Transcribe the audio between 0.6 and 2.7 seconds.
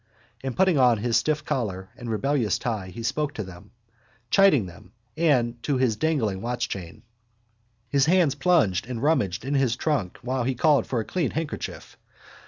on his stiff collar and rebellious